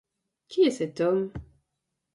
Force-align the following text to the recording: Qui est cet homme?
Qui 0.47 0.63
est 0.65 0.71
cet 0.71 0.99
homme? 0.99 1.31